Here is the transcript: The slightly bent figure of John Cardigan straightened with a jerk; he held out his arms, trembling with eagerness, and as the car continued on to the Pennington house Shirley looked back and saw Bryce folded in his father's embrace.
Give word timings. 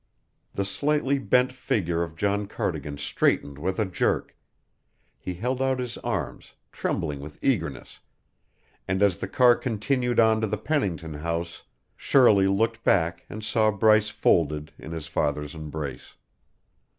The 0.53 0.65
slightly 0.65 1.19
bent 1.19 1.53
figure 1.53 2.01
of 2.01 2.15
John 2.15 2.47
Cardigan 2.47 2.97
straightened 2.97 3.59
with 3.59 3.77
a 3.77 3.85
jerk; 3.85 4.35
he 5.19 5.35
held 5.35 5.61
out 5.61 5.77
his 5.77 5.95
arms, 5.99 6.53
trembling 6.71 7.19
with 7.19 7.37
eagerness, 7.43 7.99
and 8.87 9.03
as 9.03 9.17
the 9.17 9.27
car 9.27 9.55
continued 9.55 10.19
on 10.19 10.41
to 10.41 10.47
the 10.47 10.57
Pennington 10.57 11.13
house 11.13 11.65
Shirley 11.95 12.47
looked 12.47 12.83
back 12.83 13.27
and 13.29 13.43
saw 13.43 13.69
Bryce 13.69 14.09
folded 14.09 14.71
in 14.79 14.91
his 14.91 15.05
father's 15.05 15.53
embrace. 15.53 16.15